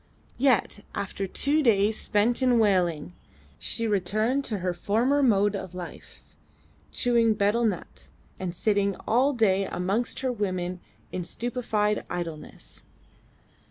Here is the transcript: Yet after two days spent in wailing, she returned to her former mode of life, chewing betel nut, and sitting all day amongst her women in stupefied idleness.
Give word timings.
Yet 0.39 0.83
after 0.95 1.27
two 1.27 1.61
days 1.61 2.01
spent 2.01 2.41
in 2.41 2.57
wailing, 2.57 3.13
she 3.59 3.85
returned 3.85 4.43
to 4.45 4.57
her 4.57 4.73
former 4.73 5.21
mode 5.21 5.55
of 5.55 5.75
life, 5.75 6.21
chewing 6.91 7.35
betel 7.35 7.65
nut, 7.65 8.09
and 8.39 8.55
sitting 8.55 8.95
all 9.07 9.31
day 9.31 9.65
amongst 9.65 10.21
her 10.21 10.31
women 10.31 10.79
in 11.11 11.23
stupefied 11.23 12.03
idleness. 12.09 12.81